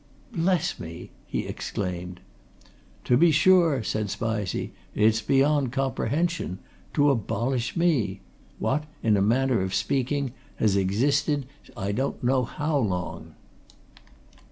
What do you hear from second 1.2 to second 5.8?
he exclaimed. "To be sure!" said Spizey. "It's beyond